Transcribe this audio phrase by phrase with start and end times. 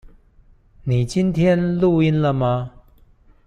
[0.83, 2.71] 你今天錄音了嗎？